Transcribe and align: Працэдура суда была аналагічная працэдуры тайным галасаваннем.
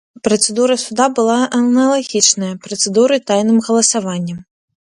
Працэдура 0.27 0.77
суда 0.83 1.05
была 1.19 1.35
аналагічная 1.59 2.51
працэдуры 2.65 3.21
тайным 3.31 3.57
галасаваннем. 3.69 4.43